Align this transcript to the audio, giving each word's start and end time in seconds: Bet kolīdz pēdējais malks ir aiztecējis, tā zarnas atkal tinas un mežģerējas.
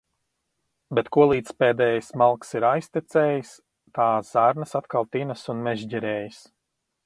Bet 0.99 1.09
kolīdz 1.17 1.51
pēdējais 1.63 2.09
malks 2.23 2.57
ir 2.59 2.65
aiztecējis, 2.71 3.53
tā 3.99 4.07
zarnas 4.33 4.75
atkal 4.83 5.09
tinas 5.17 5.49
un 5.55 5.65
mežģerējas. 5.69 6.45